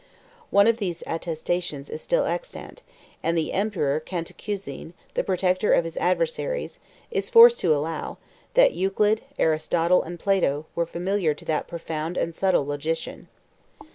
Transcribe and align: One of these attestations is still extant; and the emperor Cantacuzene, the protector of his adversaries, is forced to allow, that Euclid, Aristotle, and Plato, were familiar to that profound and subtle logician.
One 0.49 0.65
of 0.65 0.77
these 0.77 1.03
attestations 1.05 1.87
is 1.87 2.01
still 2.01 2.25
extant; 2.25 2.81
and 3.21 3.37
the 3.37 3.53
emperor 3.53 3.99
Cantacuzene, 3.99 4.93
the 5.13 5.23
protector 5.23 5.73
of 5.73 5.83
his 5.83 5.95
adversaries, 5.97 6.79
is 7.11 7.29
forced 7.29 7.59
to 7.59 7.75
allow, 7.75 8.17
that 8.55 8.73
Euclid, 8.73 9.21
Aristotle, 9.37 10.01
and 10.01 10.19
Plato, 10.19 10.65
were 10.73 10.87
familiar 10.87 11.35
to 11.35 11.45
that 11.45 11.67
profound 11.67 12.17
and 12.17 12.33
subtle 12.35 12.65
logician. 12.65 13.27